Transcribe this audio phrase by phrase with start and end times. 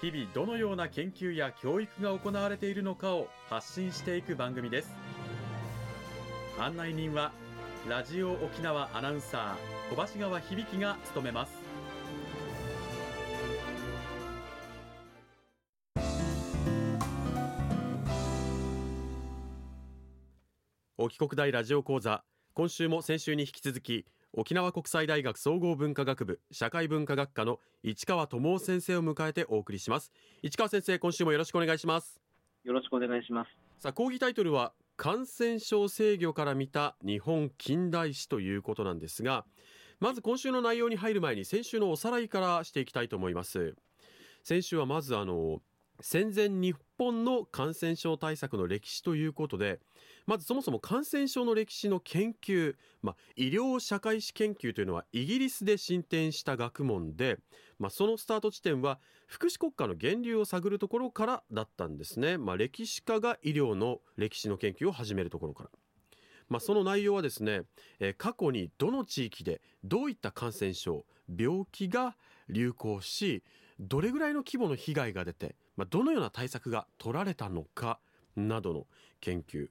[0.00, 4.90] 日々どのような研究や教育が行われているのかを発信していく番組です。
[6.58, 7.32] 案内人は
[7.86, 11.52] ラジオ沖縄アナウンサー小橋川響が務めます。
[20.96, 22.24] 沖国大ラジオ講座
[22.54, 30.12] 今週も先週に引き続き沖縄国際大学総合文化学部社会文化学科の市川智夫先生を迎えてお送りします。
[30.40, 32.20] 市川先生今週もよろしくお願いします。
[32.62, 33.50] よろしくお願いします。
[33.80, 39.46] さあ講義タイトルは感染症制御から見た日本近代史ということなんですが
[39.98, 43.74] まず今週の内容に入る前に先週のおさらいからしていきたいと思います。
[44.44, 45.60] 先週はまずあの
[46.00, 49.80] 戦前日本の感染症対策の歴史ということで
[50.26, 57.38] まずそもそも感染症の歴史の研究、まあ、医療社会史研究というのはイギリスで進展した学問で、
[57.78, 65.70] まあ、そのスタート地点は福祉国家の源流を探るところからだったんですね、まあ、歴史家が医療の歴史の研究を始めるところから。
[66.50, 67.62] まあ、その内容はですね、
[68.00, 71.06] え過去にどの地域でどういった感染症
[71.38, 72.16] 病気が
[72.48, 73.44] 流行し
[73.78, 78.00] どれぐらいの規模の被害が出て、まあ、どのような対策が取られたのか
[78.36, 78.86] などの
[79.22, 79.70] 研究。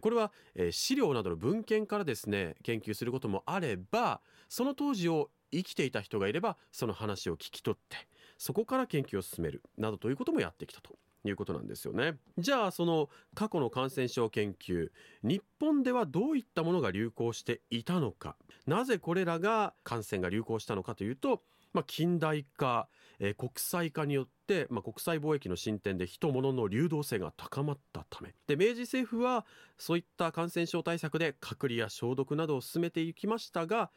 [0.00, 0.32] これは
[0.70, 7.96] 資料などの文献からですね研究することもあればその当時を生きていた人がいればその話を聞き取って
[8.38, 10.96] そこから研究を進めるなどということもやってきたと。
[11.22, 12.14] いうことなんですよね。
[12.38, 14.88] じゃあその過去の感染症研究
[15.22, 18.36] 日本ではどういったものが流行していたのか。
[18.66, 21.42] なぜこれらが感染が流行したのかというと
[21.72, 22.88] まあ、近代化、
[23.18, 28.34] えー、国際化によって、まあ、国際貿易の進展で人物の流動性が高まったため。
[28.46, 29.46] で明治政府は
[29.78, 33.90] そういった感染症対策で隔離や消毒などを進めていきましたが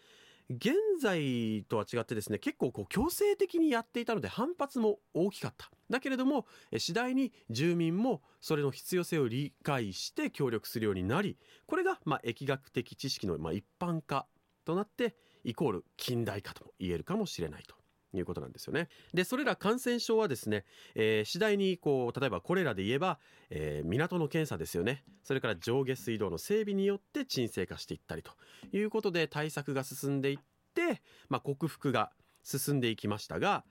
[0.49, 5.69] 現在とは違ってですね結構こう強制的にやっていたので反発も大きかった。
[5.89, 6.45] だけれども
[6.77, 14.25] 次第に住民もそれの必要性を理解して協力するようになりこれがま疫学的知識のま一般化
[14.65, 17.75] となってイコール近代化とも言えるかもしれないと。
[18.17, 18.89] いうことなんですよね。
[19.13, 20.65] で、それら感染症はですね、
[20.95, 23.19] えー、次第にこう、例えばこれらで言えば、
[23.49, 25.03] えー、港の検査ですよね。
[25.23, 28.31] それから上下水道の整備によって沈静化していったりと
[28.71, 30.37] いうことで対策が進んでいっ
[30.75, 32.11] て、まあ、克服が
[32.43, 33.65] 進んでいきましたが、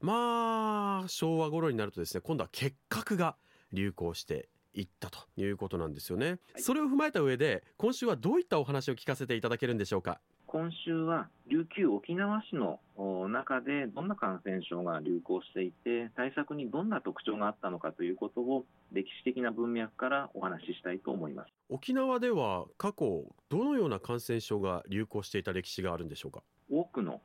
[0.00, 3.36] まあ、昭和頃になるとですね、今度は結核が
[3.72, 6.38] 流行していったということなんですよね。
[6.56, 10.20] それを踏まえた上で、今週はどういったお話を聞かせていただけるんでしょうか？
[10.46, 12.80] 今週は琉球沖縄市の
[13.28, 26.42] 中でどんな感染症が流行していて対策にどんな特徴があったのかということを歴史的な文脈からお話ししたいと思います沖縄では過去どのような感染症が流行していた歴史があるんでしょうか？
[26.68, 27.20] 多くの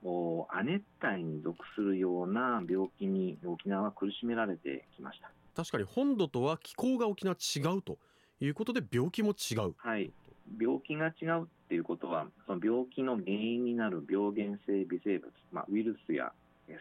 [0.52, 7.98] 亜熱帯に属するような病気に沖縄は苦しめられてきました確かに本土とは気候が沖縄違うと
[8.40, 9.74] いうことで病気も違う。
[9.78, 10.12] はい。
[10.60, 16.32] 病気が違うっていうことは、その病気の原因になる病原性微生物、まあ、ウイルスや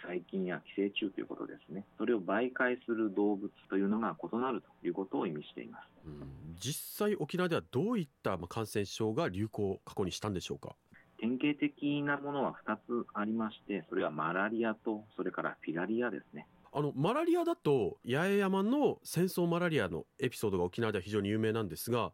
[0.02, 10.74] 細菌や寄生虫ということですね、それを媒介する動物というのが異なるということを意味しています、うん、実際、沖縄ではどういった感染症が流行、過去にしたんでしょうか？
[11.18, 16.46] 典型的なものは2つありまして、それはマラリアと、それからフィラリアですね。
[16.76, 22.10] あのマラリアだと八重山の戦争マラリアのエピソードが沖縄では非常に有名なんですが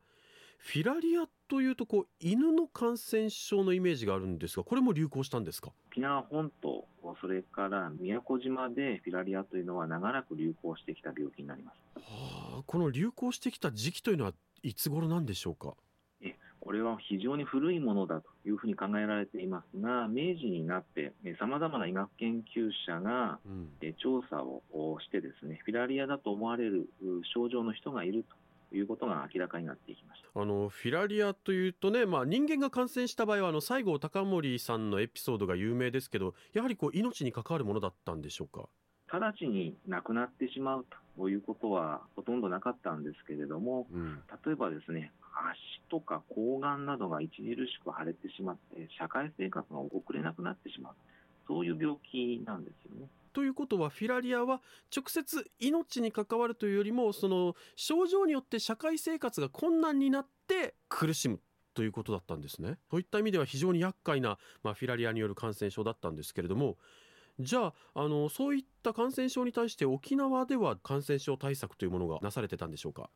[0.59, 5.73] フィラリアというとこう犬の感染症のイメージがあるんですがこれも流行したんですか？
[5.91, 6.85] 沖縄本島
[7.23, 15.73] それから宮古島でフィラリアというのは長らく流行してきた病気になります、はあ、この流行してきた時期というのはいつ頃なんでしょうか？
[15.73, 15.90] え
[16.71, 24.63] これは非常に古いものだというふうに考えられていますが明治になってさまざまな医学研究者が、うん、調査を
[25.01, 26.89] してですねフィラリアだと思われる
[27.35, 28.25] 症状の人がいる
[28.71, 30.41] ということが明らかになっていきました。
[30.41, 38.69] あのフィラリアというとね、まあ、人間が感染した場合はあの西郷隆盛さんのエピソードが有名ですけどやはりこう命に関わるものだったんでしょうか？
[39.13, 40.87] 直ちに亡くなってしまう
[41.19, 45.57] ということはほとんどなかったんですけれども、うん、例えばですね足
[45.91, 50.93] とか睾丸などが著しく腫れてしまって社会生活が遅れなくなってしまう
[51.47, 53.09] そういう病気なんですよね。
[53.33, 54.61] ということはフィラリアは
[54.95, 61.41] 直接命に関わるというよりもその症状によって社会生活が困難になって苦しむ
[61.73, 62.79] ということだったんですね。
[62.91, 66.77] そういった意味では非常に厄介な、まあ、フィラリアによる感染症だったんですけれども
[67.39, 73.09] じゃああのそういった感染症に対して沖縄では感染症対策というものがなされてたんでしょうか？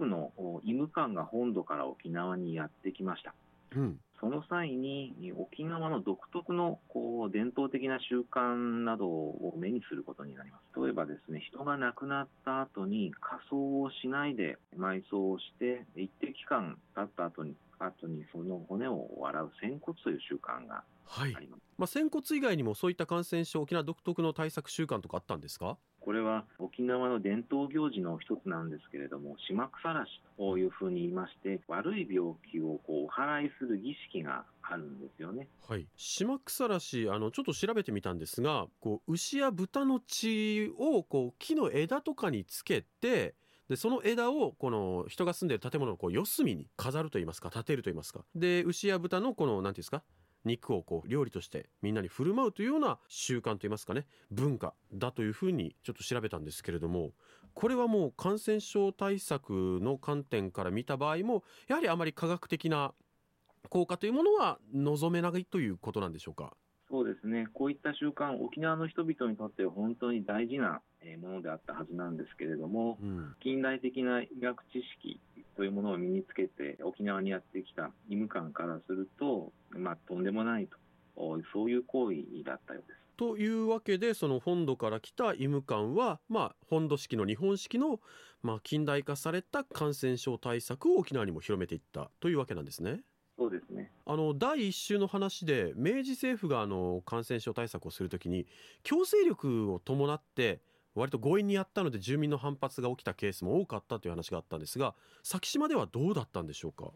[0.00, 0.32] くの
[0.64, 3.34] 医務官が本土から沖縄にやってきました。
[3.76, 10.80] うん、その際に沖縄の独特のこう伝統的な習慣などを目にすることになります。
[10.80, 21.40] 例えばですね、人が亡くなった後に火葬をしないで埋葬をして一定期間経った後に後にその骨を洗う仙骨という習慣があります。
[21.40, 21.48] はい、
[21.78, 25.78] まあ、仙骨以外にもそういった感染症、沖縄独特の対策習慣とかあったんですか？
[26.00, 35.48] これは沖縄の伝統行事の一つなんですけれども、島草らしというふうに言いまして、悪い病気をこうお祓いする儀式があるんですよね。
[35.68, 43.34] はい、島草らしあのちょっと調べてみたんですが、こう牛や豚の血をこう木の枝とかにつけて。
[43.68, 50.02] でその枝をこの人が住んでる建物のこう四隅に飾るといいますか立てるといいますかで牛や豚のこの何て言うんですか
[50.44, 57.10] 肉をこう料理としてみんなに振る舞うというような習慣といいますかね文化だというふうにちょっと調べたんですけれども
[57.54, 62.94] これはもう感染症対策の観点から見た場合もやはりあまり科学的な
[63.68, 66.54] 効果というものは望めないということなんでしょうか？
[66.88, 70.80] そうですね、こういった習慣、沖縄の人々にとっては本当に大事な
[71.22, 75.20] ものであったはずなんですけれども、うん、近代的な医学知識
[75.56, 80.76] というものを身につけて、沖縄にやってきた医務官からすると、まあ、とんでもないと、
[81.52, 83.00] そういう行為だったようです。
[83.16, 88.00] というわけで、その本土から来た医務官は、まあ、本土式の日本式の、
[88.42, 93.02] まあ、近代化された感染症対策を沖縄にも広めていったというわけなんですね。
[93.40, 98.46] そうですねあの第1週の話で明治政府があの感染症対策をするときに
[98.82, 100.60] 強制力を伴って
[100.94, 106.90] 割と強引にやったので住民の反発が起きたケースも多かったという話があったんですが先島ではどうだったんでしょうか？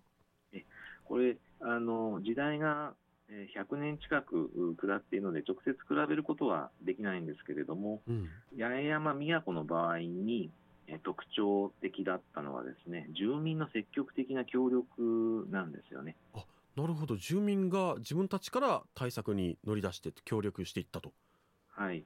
[1.04, 2.94] これあの時代が
[3.30, 10.50] 100年近く下っているので直接比べることはできないんですけれども、うん、八重山宮古の場合に
[11.02, 16.16] 特徴的だったのはですね住民の積極的な協力なんですよね。
[16.34, 16.44] あ
[16.76, 17.16] なるほど。
[17.16, 21.12] 住民が自分たちから対策に乗り出して協力していったと。
[21.68, 22.04] はい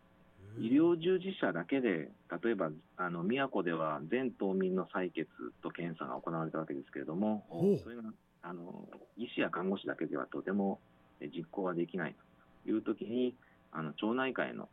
[0.61, 2.11] 医療従事者だけで、
[2.43, 5.27] 例えばあの宮古では全島民の採血
[5.63, 7.45] と検査が行われたわけですけれども、
[7.83, 8.03] それが
[8.43, 10.81] あの医師や看護師だけではとても
[11.21, 12.17] 実行ができない
[12.65, 13.35] というときに、
[13.71, 14.69] あの町内会の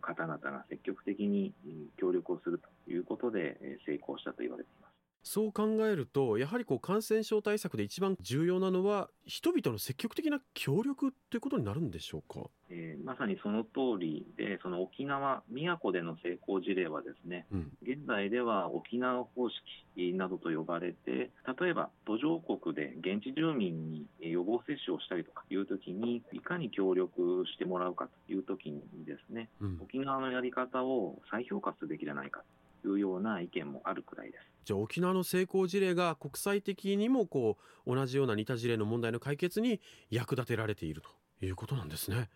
[0.00, 1.52] 方々が積極的に
[1.96, 3.56] 協力をするということで
[3.86, 4.83] 成功したと言われています。
[5.24, 32.40] そう考えるとやはりこう感染症対策で一番重要なのは人々の積極的な協力ということになるんでしょうか、えー、まさにその通りでその沖縄宮古での成功事例はですね、うん、現在では沖縄方式などと呼ばれて例えば途上国で現地住民に予防接種をしたりとかいうときにいかに協力してもらうかというときにですね、うん、沖縄のやり方を再評価すべきじゃないか。
[32.40, 34.44] というような意見もあるくらいです。
[34.64, 41.10] じゃあ沖縄の成功事例が国際的にもこう同じような似た事例の問題の解決に役立てられていると
[41.44, 42.30] いうことなんですね。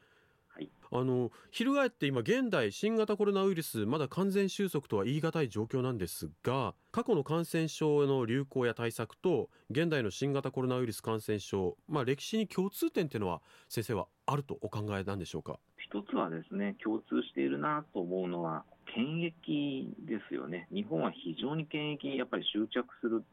[0.49, 15.61] はい、あの翻って今現代新型コロナウイルスまだ完全収束とは言い難い状況なんですが過去の感染症の流行や対策と現代の新型コロナウイルス感染症、まあ、歴史に共通点っていうのは先生はあるとお考えなんでしょうか？
[15.79, 18.65] 一つはですね共通しているなと思うのは
[18.95, 23.25] 検疫ですよね、日本は非常に検疫にやっぱり執着する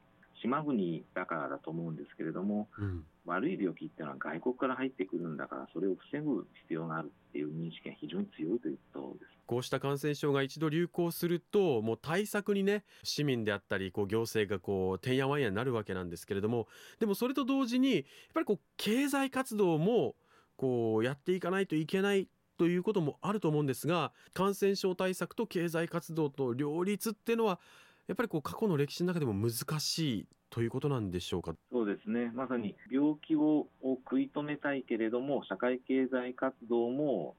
[0.42, 9.32] 島国だからだと思うんですけれども、うん、悪い病気っていうのは外国から入ってくるんだから、それを防ぐ必要があるっていう認識が非常に強いということです。
[9.46, 16.68] こうした感染症が一度流行すると、もう対策にね、市民であったり、こう行政がこう、てんやわんやになるわけなんですけれども、
[17.00, 20.16] でもそれと同時に、やっぱりこう、経済活動も、
[20.58, 27.60] こう、やっていかないといけないということもあると思うんですが感染症対策と経済活動と両立っていうのは
[28.08, 31.56] やっぱりこう過去の歴史の中でも難しいということなんでしょうか？
[31.72, 37.36] そうですね、まさに病気を食い止めたいけれども、社会経済活動も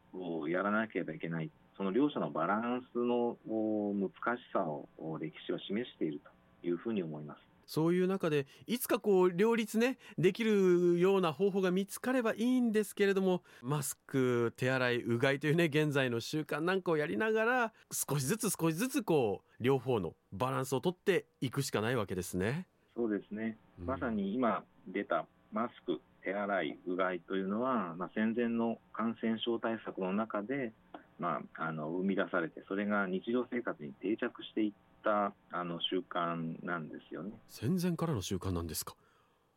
[0.49, 6.21] やらなければいけない、その両者のバランスの難しさを歴史は示している
[6.63, 7.39] というふうに思います。
[7.67, 22.67] そういう中でいつかこう両立ねできるような方法が見つかればいいんですけれどもマスク手洗いうがいというね現在の習慣なんかをやりながら少しずつ少しずつこう両方のバランスをとっていくしかないわけですね。
[22.97, 30.73] そうですねまさに今出たマスク手洗い、うがいというのは、まあ、戦前の感染症対策の中で、
[31.21, 34.73] まあ、あの生み出されて、それが日常生活に定着していっ
[35.07, 37.31] たあの習慣なんですよね。
[37.49, 38.95] 戦前からの習慣なんですか？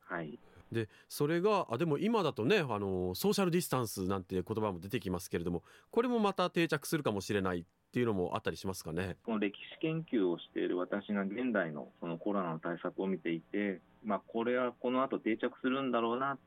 [0.02, 0.38] はい。
[0.72, 9.18] でそれがあでも今だとねあのソーシャルディスタンスなんて言葉も出てきますけれどもこれもまた定着するかもしれないっていうのもあったりしますかね？
[9.26, 16.38] この歴史研究をしている私が現代のそのコロナの対策を見ていて、まあ、これはこの後定着するんだろうな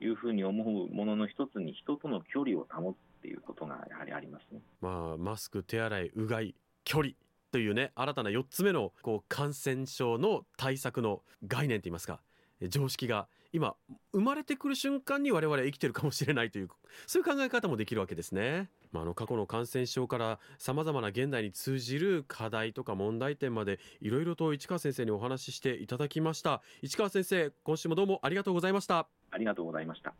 [0.00, 4.60] というふうに思うものの一つに人との距離を保つっていうことがやはりありますね。
[4.80, 7.12] まあ、マスク手洗いうがい距離
[7.50, 12.20] というね新たな4つ目のこう感染症の対策の概念といいますか
[12.68, 13.76] 常識が今
[14.12, 16.68] 生まれてくる瞬間に我々は生きてるかもしれないという
[17.06, 18.68] そういう考え方もできるわけですね。
[18.92, 26.62] まあ、あの過去の感染症からさまざまな現代に通じる課題とか問題点までいろいろと市川先生にお話ししていただきました。
[26.82, 29.08] 市川先生今週もどうもありがとうございました。
[29.30, 30.14] ありがとうございました。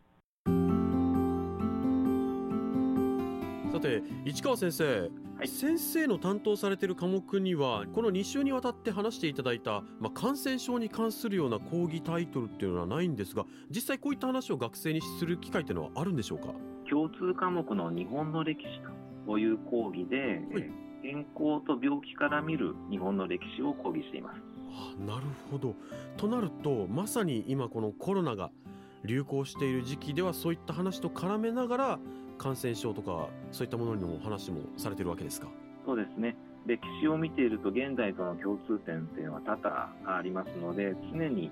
[3.79, 5.09] さて市川先生
[5.39, 16.49] はい、先生の担当されている科目にはこの2週にわたって話していただいた、まあ、感染症に関するような講義タイトルっていうのはないんですが実際こういった話を学生にする機会っていうのはあるんでしょうか？
[16.91, 18.69] 共通科目の日本の歴史
[19.29, 24.41] という講義で、はい、健康と病気から見る日本の歴史を講義しています。
[24.73, 25.77] あなるほど。
[26.17, 28.51] となるとまさに今このコロナが
[29.05, 31.99] 流行している時期ではそういった話と絡めながら
[32.39, 35.49] 感染症とかそういったものの話もされてるわけですか？
[35.85, 36.37] そうですね。
[36.67, 41.51] 歴史を見ていると現代との共通点っていうのは多々ありますので常に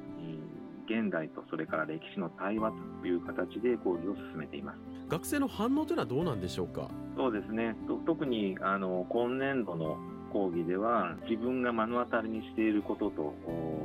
[0.86, 4.78] 現代とそれから歴史の対話という形で講義を進めています。
[5.08, 6.88] 学生の反応というのはどうなんでしょうか？
[7.16, 7.74] そうですね。
[8.06, 9.96] 特にあの今年度の
[10.32, 13.32] 講義では自分が目の当たりにしていることと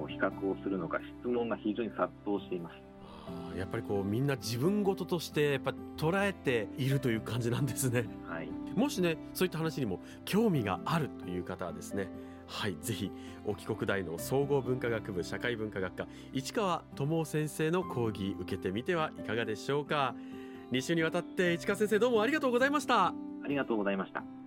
[0.09, 2.75] 比較をするのか質問が非常に殺到しています
[3.57, 8.05] やっぱりこうみんな自分事としてやっぱ捉えているという感じなんですね。
[8.27, 12.09] はい、もしねそういった話にも興味があるという方はですね
[12.47, 13.11] はいぜひ
[13.45, 20.15] 沖国大の総合文化学部社会文化学科市川智先生の講義受けてみてはいかがでしょうか。
[20.71, 23.13] 2週にわたって市川先生どうもありがとうございました。
[23.43, 24.40] ありがとうございました